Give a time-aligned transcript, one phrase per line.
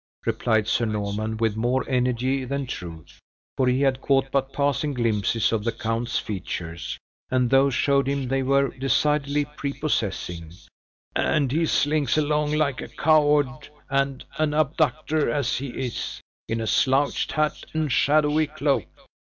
[0.25, 3.19] replied Sir Norman, with more energy than truth;
[3.55, 6.97] for he had caught but passing glimpses of the count's features,
[7.29, 10.53] and those showed him they were decidedly prepossessing;
[11.15, 16.65] "and he slinks along like a coward and an abductor as he is, in a
[16.65, 18.87] slouched hat and shadowy cloak.